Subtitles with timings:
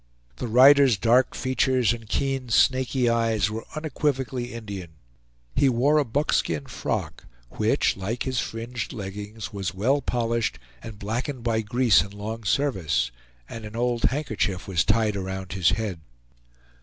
[0.37, 4.93] The rider's dark features and keen snaky eyes were unequivocally Indian.
[5.55, 11.43] He wore a buckskin frock, which, like his fringed leggings, was well polished and blackened
[11.43, 13.11] by grease and long service;
[13.47, 15.99] and an old handkerchief was tied around his head.